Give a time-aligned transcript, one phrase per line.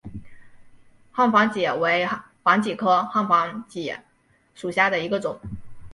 [1.11, 2.09] 汉防己为
[2.41, 3.95] 防己科汉防己
[4.55, 5.39] 属下的一个种。